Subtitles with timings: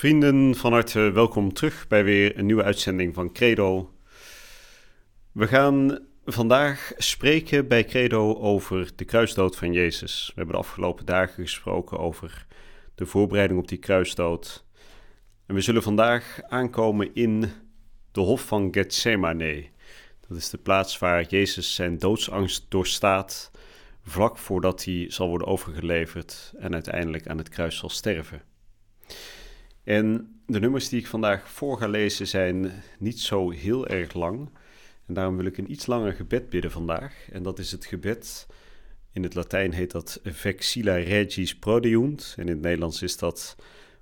[0.00, 3.94] Vrienden, van harte welkom terug bij weer een nieuwe uitzending van Credo.
[5.32, 10.26] We gaan vandaag spreken bij Credo over de kruisdood van Jezus.
[10.26, 12.46] We hebben de afgelopen dagen gesproken over
[12.94, 14.64] de voorbereiding op die kruisdood.
[15.46, 17.52] En we zullen vandaag aankomen in
[18.12, 19.66] de hof van Gethsemane.
[20.28, 23.50] Dat is de plaats waar Jezus zijn doodsangst doorstaat,
[24.02, 28.42] vlak voordat hij zal worden overgeleverd en uiteindelijk aan het kruis zal sterven.
[29.90, 34.48] En de nummers die ik vandaag voor ga lezen zijn niet zo heel erg lang.
[35.06, 37.28] En daarom wil ik een iets langer gebed bidden vandaag.
[37.32, 38.46] En dat is het gebed,
[39.12, 42.34] in het Latijn heet dat Vexilla Regis Prodeunt.
[42.36, 43.56] En in het Nederlands is dat,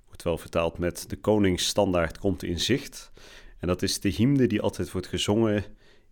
[0.05, 3.11] wordt wel vertaald met de koningsstandaard komt in zicht.
[3.59, 5.63] En dat is de hymne die altijd wordt gezongen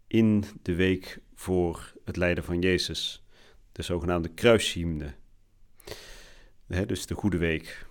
[0.07, 3.25] in de week voor het lijden van Jezus.
[3.71, 5.13] De zogenaamde kruishymne.
[6.67, 7.86] dus de Goede Week.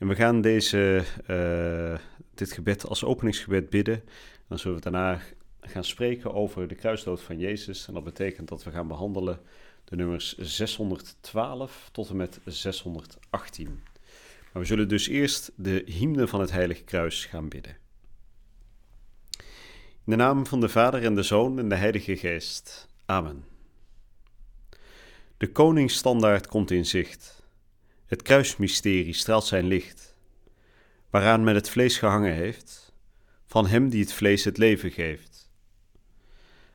[0.00, 1.98] En we gaan deze, uh,
[2.34, 4.02] dit gebed als openingsgebed bidden.
[4.48, 5.20] Dan zullen we daarna
[5.60, 7.88] gaan spreken over de kruisdood van Jezus.
[7.88, 9.40] En dat betekent dat we gaan behandelen
[9.84, 13.82] de nummers 612 tot en met 618.
[14.52, 17.76] Maar we zullen dus eerst de hymne van het Heilige Kruis gaan bidden.
[20.04, 22.88] In de naam van de Vader en de Zoon en de Heilige Geest.
[23.06, 23.44] Amen.
[25.36, 27.39] De koningsstandaard komt in zicht.
[28.10, 30.14] Het kruismysterie straalt zijn licht,
[31.10, 32.92] waaraan men het vlees gehangen heeft,
[33.46, 35.50] van hem die het vlees het leven geeft.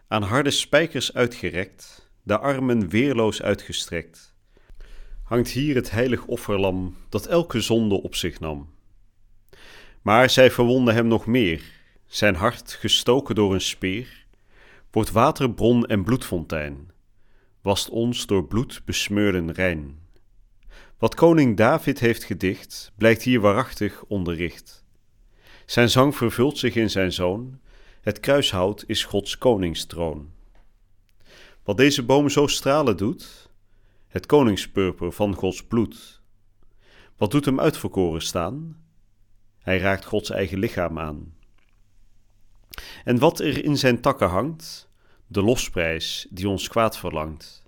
[0.07, 4.35] Aan harde spijkers uitgerekt, de armen weerloos uitgestrekt,
[5.23, 8.69] hangt hier het heilig offerlam dat elke zonde op zich nam.
[10.01, 11.63] Maar zij verwonden hem nog meer,
[12.05, 14.25] zijn hart gestoken door een speer,
[14.91, 16.91] wordt waterbron en bloedfontein,
[17.61, 20.03] wast ons door bloed besmeurden rein.
[21.05, 24.85] Wat koning David heeft gedicht, blijkt hier waarachtig onderricht.
[25.65, 27.59] Zijn zang vervult zich in zijn zoon,
[28.01, 30.31] het kruishout is Gods koningstroon.
[31.63, 33.49] Wat deze boom zo stralen doet,
[34.07, 36.21] het koningspurper van Gods bloed.
[37.17, 38.83] Wat doet hem uitverkoren staan?
[39.59, 41.35] Hij raakt Gods eigen lichaam aan.
[43.03, 44.89] En wat er in zijn takken hangt,
[45.27, 47.63] de losprijs die ons kwaad verlangt.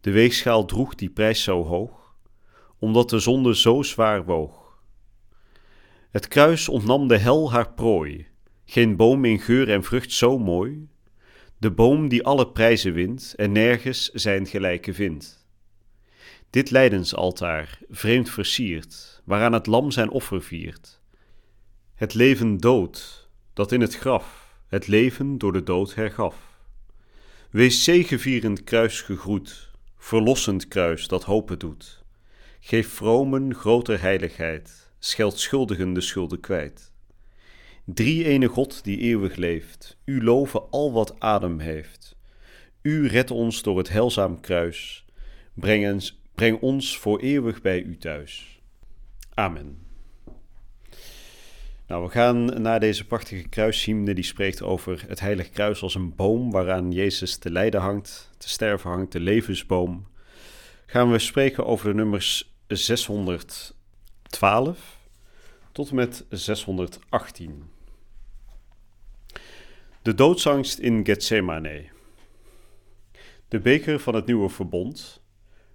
[0.00, 2.00] De weegschaal droeg die prijs zo hoog,
[2.80, 4.78] omdat de zonde zo zwaar woog.
[6.10, 8.26] Het kruis ontnam de hel haar prooi,
[8.64, 10.88] geen boom in geur en vrucht zo mooi,
[11.58, 15.46] de boom die alle prijzen wint en nergens zijn gelijke vindt.
[16.50, 21.00] Dit lijdensaltaar, vreemd versierd, waaraan het lam zijn offer viert.
[21.94, 26.36] Het leven dood, dat in het graf het leven door de dood hergaf.
[27.50, 31.99] Wees zegevierend kruis gegroet, verlossend kruis dat hopen doet.
[32.60, 36.92] Geef vromen groter heiligheid, scheld schuldigen de schulden kwijt.
[37.84, 42.16] Drie ene God die eeuwig leeft, u loven al wat adem heeft.
[42.82, 45.04] U redt ons door het heilzaam kruis,
[45.54, 48.60] breng breng ons voor eeuwig bij u thuis.
[49.34, 49.78] Amen.
[51.86, 56.14] Nou, we gaan naar deze prachtige kruishymne die spreekt over het heilige kruis als een
[56.14, 60.06] boom waaraan Jezus te lijden hangt, te sterven hangt, de levensboom.
[60.86, 64.98] Gaan we spreken over de nummers 612
[65.72, 67.70] tot en met 618.
[70.02, 71.84] De doodsangst in Gethsemane.
[73.48, 75.22] De beker van het nieuwe verbond,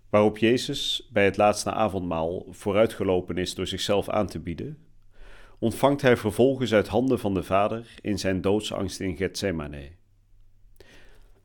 [0.10, 4.78] waarop Jezus bij het laatste avondmaal vooruitgelopen is door zichzelf aan te bieden,
[5.60, 9.92] ontvangt hij vervolgens uit handen van de Vader in zijn doodsangst in Gethsemane.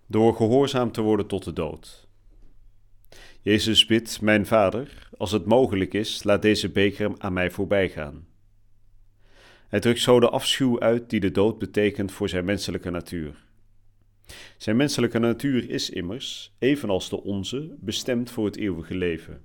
[0.06, 2.08] Door gehoorzaam te worden tot de dood.
[3.42, 8.26] Jezus bidt, mijn Vader, als het mogelijk is, laat deze beker aan mij voorbij gaan.
[9.68, 13.44] Hij drukt zo de afschuw uit die de dood betekent voor zijn menselijke natuur.
[14.56, 19.44] Zijn menselijke natuur is immers, evenals de onze, bestemd voor het eeuwige leven.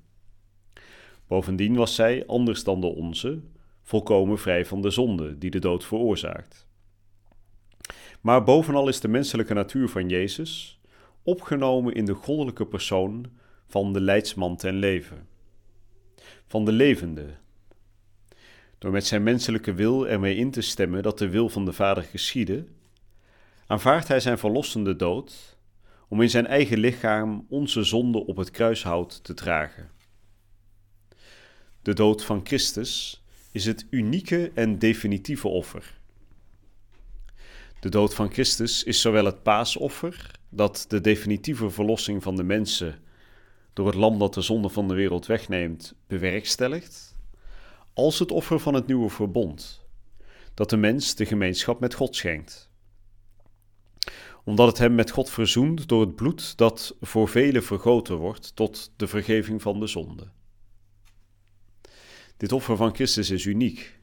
[1.28, 3.40] Bovendien was zij, anders dan de onze,
[3.82, 6.68] volkomen vrij van de zonde die de dood veroorzaakt.
[8.22, 10.80] Maar bovenal is de menselijke natuur van Jezus,
[11.24, 13.26] opgenomen in de goddelijke persoon
[13.68, 15.28] van de leidsman ten leven
[16.48, 17.26] van de levende.
[18.78, 22.04] door met zijn menselijke wil ermee in te stemmen dat de wil van de Vader
[22.04, 22.66] geschiedde,
[23.68, 25.58] aanvaardt hij zijn verlossende dood
[26.08, 29.90] om in zijn eigen lichaam onze zonde op het kruishout te dragen.
[31.82, 36.00] De dood van Christus is het unieke en definitieve offer.
[37.80, 43.00] De dood van Christus is zowel het paasoffer, dat de definitieve verlossing van de mensen
[43.76, 47.16] door het lam dat de zonde van de wereld wegneemt, bewerkstelligt,
[47.94, 49.86] als het offer van het nieuwe verbond,
[50.54, 52.70] dat de mens de gemeenschap met God schenkt.
[54.44, 58.92] Omdat het hem met God verzoent door het bloed dat voor velen vergoten wordt tot
[58.96, 60.28] de vergeving van de zonde.
[62.38, 64.00] Dit offer van Christus is uniek.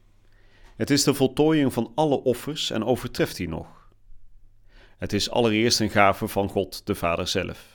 [0.77, 3.91] Het is de voltooiing van alle offers en overtreft die nog.
[4.97, 7.72] Het is allereerst een gave van God de Vader zelf.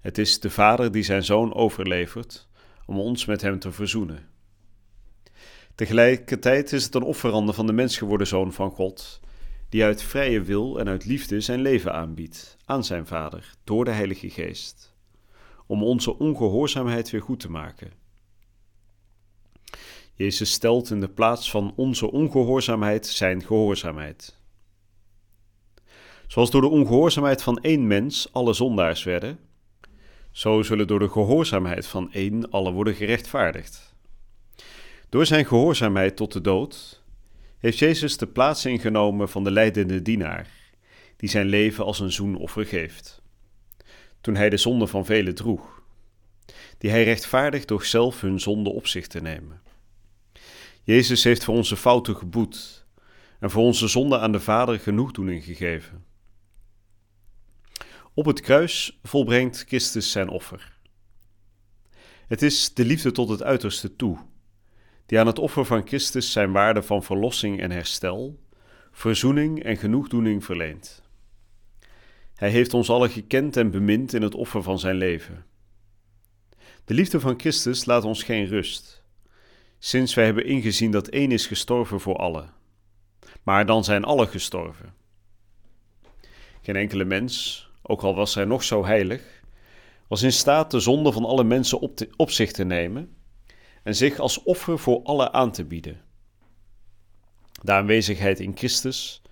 [0.00, 2.48] Het is de Vader die zijn Zoon overlevert
[2.86, 4.28] om ons met Hem te verzoenen.
[5.74, 9.20] Tegelijkertijd is het een offerande van de mens geworden Zoon van God,
[9.68, 13.90] die uit vrije wil en uit liefde zijn leven aanbiedt aan zijn Vader door de
[13.90, 14.94] Heilige Geest,
[15.66, 17.92] om onze ongehoorzaamheid weer goed te maken.
[20.14, 24.38] Jezus stelt in de plaats van onze ongehoorzaamheid zijn gehoorzaamheid.
[26.26, 29.38] Zoals door de ongehoorzaamheid van één mens alle zondaars werden,
[30.30, 33.94] zo zullen door de gehoorzaamheid van één alle worden gerechtvaardigd.
[35.08, 37.02] Door zijn gehoorzaamheid tot de dood
[37.58, 40.48] heeft Jezus de plaats ingenomen van de leidende dienaar,
[41.16, 43.22] die zijn leven als een zoenoffer geeft.
[44.20, 45.82] Toen hij de zonde van velen droeg,
[46.78, 49.60] die hij rechtvaardigt door zelf hun zonde op zich te nemen.
[50.82, 52.84] Jezus heeft voor onze fouten geboet
[53.40, 56.04] en voor onze zonde aan de Vader genoegdoening gegeven.
[58.14, 60.78] Op het kruis volbrengt Christus zijn offer.
[62.26, 64.18] Het is de liefde tot het uiterste toe,
[65.06, 68.40] die aan het offer van Christus zijn waarde van verlossing en herstel,
[68.92, 71.02] verzoening en genoegdoening verleent.
[72.34, 75.44] Hij heeft ons allen gekend en bemind in het offer van zijn leven.
[76.84, 79.02] De liefde van Christus laat ons geen rust,
[79.78, 82.52] sinds wij hebben ingezien dat één is gestorven voor allen.
[83.42, 84.94] Maar dan zijn alle gestorven.
[86.62, 89.42] Geen enkele mens, ook al was hij nog zo heilig,
[90.06, 91.80] was in staat de zonde van alle mensen
[92.16, 93.16] op, zich te nemen
[93.82, 96.00] en zich als offer voor alle aan te bieden.
[97.62, 99.22] De aanwezigheid in Christus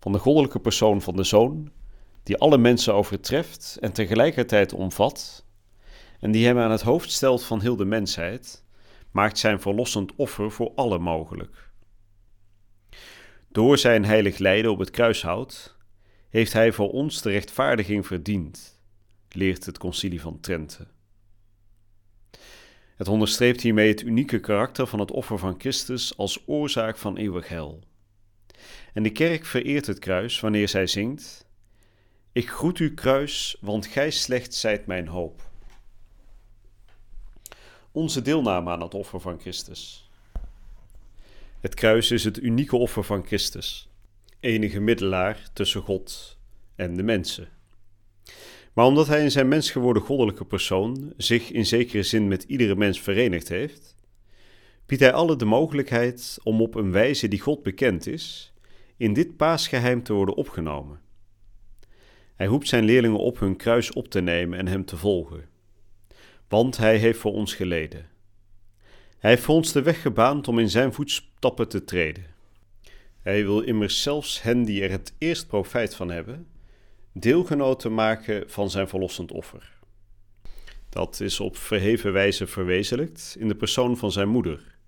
[0.00, 1.70] van de goddelijke persoon van de Zoon,
[2.22, 5.44] die alle mensen overtreft en tegelijkertijd omvat,
[6.20, 8.64] en die hem aan het hoofd stelt van heel de mensheid,
[9.10, 11.70] maakt zijn verlossend offer voor alle mogelijk.
[13.48, 15.75] Door zijn heilig lijden op het kruishout
[16.36, 18.80] heeft hij voor ons de rechtvaardiging verdiend,
[19.28, 20.86] leert het Concilie van Trente.
[22.96, 27.48] Het onderstreept hiermee het unieke karakter van het offer van Christus als oorzaak van eeuwig
[27.48, 27.82] heil.
[28.92, 31.46] En de kerk vereert het kruis wanneer zij zingt:
[32.32, 35.50] Ik groet u kruis, want gij slechts zijt mijn hoop.
[37.92, 40.10] Onze deelname aan het offer van Christus.
[41.60, 43.88] Het kruis is het unieke offer van Christus
[44.46, 46.38] enige middelaar tussen God
[46.74, 47.48] en de mensen.
[48.72, 52.76] Maar omdat hij in zijn mens geworden goddelijke persoon zich in zekere zin met iedere
[52.76, 53.94] mens verenigd heeft,
[54.86, 58.54] biedt hij alle de mogelijkheid om op een wijze die God bekend is,
[58.96, 61.00] in dit paasgeheim te worden opgenomen.
[62.34, 65.48] Hij roept zijn leerlingen op hun kruis op te nemen en hem te volgen,
[66.48, 68.06] want hij heeft voor ons geleden.
[69.18, 72.35] Hij heeft voor ons de weg gebaand om in zijn voetstappen te treden.
[73.26, 76.46] Hij wil immers zelfs hen die er het eerst profijt van hebben,
[77.12, 79.78] deelgenoten maken van zijn verlossend offer.
[80.88, 84.78] Dat is op verheven wijze verwezenlijkt in de persoon van zijn moeder,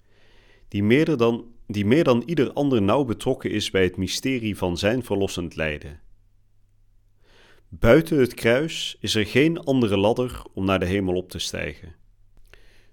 [0.69, 4.79] die meer dan, die meer dan ieder ander nauw betrokken is bij het mysterie van
[4.79, 6.01] zijn verlossend lijden.
[7.69, 11.95] Buiten het kruis is er geen andere ladder om naar de hemel op te stijgen.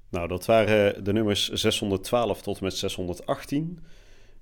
[0.09, 3.79] Nou, dat waren de nummers 612 tot en met 618.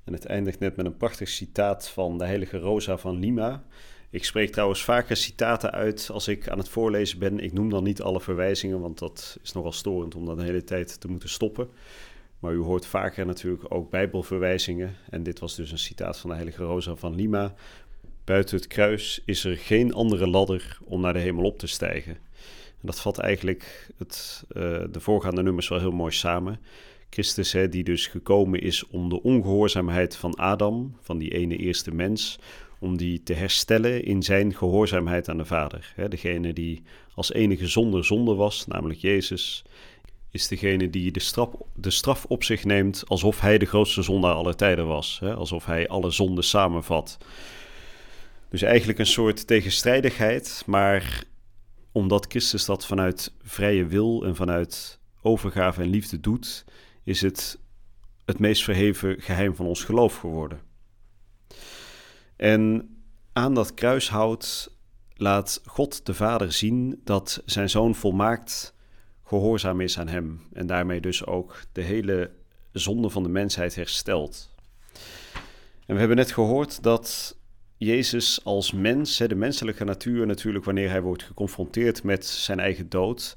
[0.03, 3.63] En het eindigt net met een prachtig citaat van de heilige Rosa van Lima.
[4.10, 7.39] Ik spreek trouwens vaker citaten uit als ik aan het voorlezen ben.
[7.39, 10.63] Ik noem dan niet alle verwijzingen, want dat is nogal storend om dan de hele
[10.63, 11.69] tijd te moeten stoppen.
[12.39, 14.95] Maar u hoort vaker natuurlijk ook Bijbelverwijzingen.
[15.10, 17.53] En dit was dus een citaat van de heilige Rosa van Lima.
[18.24, 22.13] Buiten het kruis is er geen andere ladder om naar de hemel op te stijgen.
[22.83, 26.60] En dat vat eigenlijk het, uh, de voorgaande nummers wel heel mooi samen.
[27.13, 31.91] Christus, hè, die dus gekomen is om de ongehoorzaamheid van Adam, van die ene eerste
[31.91, 32.39] mens,
[32.79, 35.93] om die te herstellen in zijn gehoorzaamheid aan de Vader.
[35.96, 36.82] Hè, degene die
[37.15, 39.63] als enige zonder zonde was, namelijk Jezus,
[40.32, 44.34] is degene die de straf, de straf op zich neemt alsof hij de grootste zondaar
[44.34, 45.17] aller tijden was.
[45.20, 45.36] Hè?
[45.36, 47.17] Alsof hij alle zonden samenvat.
[48.50, 51.24] Dus eigenlijk een soort tegenstrijdigheid, maar
[51.91, 56.65] omdat Christus dat vanuit vrije wil en vanuit overgave en liefde doet,
[57.03, 57.62] is het
[58.25, 60.62] het meest verheven geheim van ons geloof geworden.
[62.36, 62.89] En
[63.33, 64.72] aan dat kruishout
[65.13, 68.75] laat God de Vader zien dat zijn zoon volmaakt
[69.24, 72.31] gehoorzaam is aan hem en daarmee dus ook de hele
[72.72, 74.55] zonde van de mensheid herstelt.
[75.86, 77.38] En we hebben net gehoord dat
[77.77, 83.36] Jezus als mens, de menselijke natuur natuurlijk, wanneer hij wordt geconfronteerd met zijn eigen dood,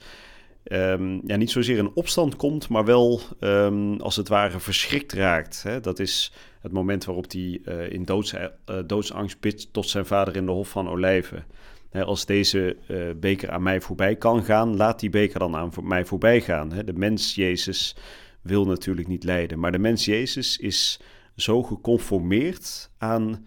[0.73, 5.63] um, ja, niet zozeer in opstand komt, maar wel um, als het ware verschrikt raakt.
[5.63, 5.81] Hè?
[5.81, 8.45] Dat is het moment waarop hij uh, in doods, uh,
[8.87, 11.45] doodsangst bidt tot zijn vader in de Hof van Olijven.
[11.91, 12.77] Hè, als deze
[13.17, 16.73] beker aan mij voorbij kan gaan, laat die beker dan aan mij voorbij gaan.
[16.73, 16.85] Hè?
[16.85, 17.97] De mens Jezus
[18.43, 21.01] wil natuurlijk niet lijden, maar de mens Jezus is
[21.37, 23.47] zo geconformeerd aan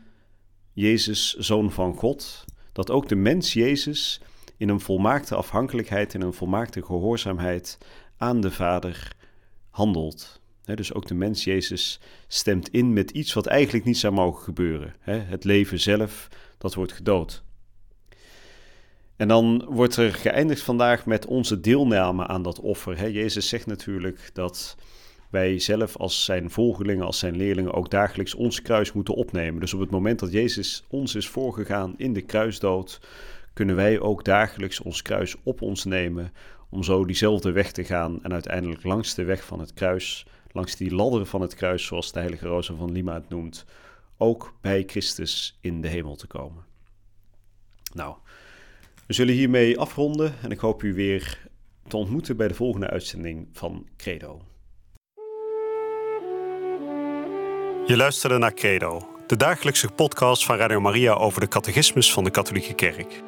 [0.73, 4.21] Jezus, zoon van God, dat ook de mens Jezus
[4.59, 7.77] in een volmaakte afhankelijkheid, in een volmaakte gehoorzaamheid
[8.17, 9.15] aan de Vader
[9.69, 10.41] handelt.
[10.63, 14.95] dus ook de mens Jezus stemt in met iets wat eigenlijk niet zou mogen gebeuren.
[15.03, 17.43] het leven zelf, dat wordt gedood.
[19.15, 23.11] En dan wordt er geëindigd vandaag met onze deelname aan dat offer.
[23.11, 24.77] Jezus zegt natuurlijk dat
[25.29, 29.59] wij zelf als zijn volgelingen, als zijn leerlingen ook dagelijks ons kruis moeten opnemen.
[29.59, 32.99] Dus op het moment dat Jezus ons is voorgegaan in de kruisdood,
[33.59, 36.33] kunnen wij ook dagelijks ons kruis op ons nemen
[36.69, 40.75] om zo diezelfde weg te gaan en uiteindelijk langs de weg van het kruis, langs
[40.75, 43.65] die ladder van het kruis, zoals de heilige Rosa van Lima het noemt,
[44.17, 46.63] ook bij Christus in de hemel te komen.
[47.93, 48.15] Nou,
[49.07, 51.47] we zullen hiermee afronden en ik hoop u weer
[51.87, 54.41] te ontmoeten bij de volgende uitzending van Credo.
[57.85, 62.31] Je luisterde naar Credo, de dagelijkse podcast van Radio Maria over de catechismus van de
[62.31, 63.27] Katholieke Kerk.